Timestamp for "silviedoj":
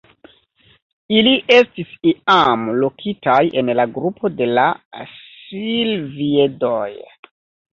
5.13-6.85